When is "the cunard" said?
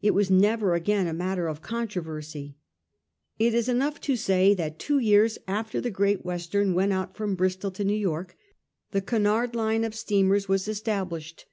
8.92-9.54